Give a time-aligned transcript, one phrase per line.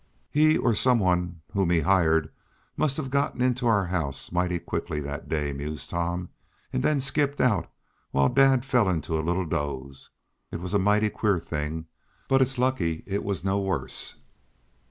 [0.31, 2.31] "He, or some one whom he hired,
[2.75, 6.29] must have gotten into our house mighty quickly that day," mused Tom,
[6.73, 7.69] "and then skipped out
[8.09, 10.09] while dad fell into a little doze.
[10.49, 11.85] It was a mighty queer thing,
[12.27, 14.15] but it's lucky it was no worse."